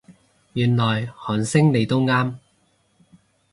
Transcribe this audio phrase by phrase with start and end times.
[0.53, 2.37] 原來韓星你都啱